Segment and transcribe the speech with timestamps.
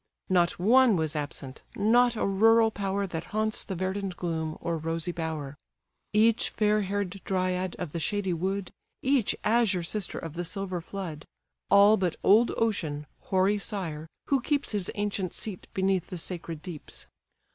[0.29, 5.11] Not one was absent, not a rural power That haunts the verdant gloom, or rosy
[5.11, 5.55] bower;
[6.11, 8.71] Each fair hair'd dryad of the shady wood,
[9.03, 11.25] Each azure sister of the silver flood;
[11.69, 14.07] All but old Ocean, hoary sire!
[14.25, 17.05] who keeps His ancient seat beneath the sacred deeps.